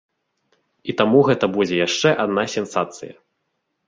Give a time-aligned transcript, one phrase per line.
[0.93, 3.13] І таму гэта будзе яшчэ адна сенсацыя.